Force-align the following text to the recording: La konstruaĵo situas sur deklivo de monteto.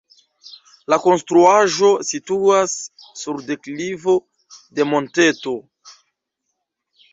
La 0.93 0.97
konstruaĵo 1.01 1.91
situas 2.07 2.73
sur 3.25 3.45
deklivo 3.51 4.17
de 4.81 4.89
monteto. 4.95 5.57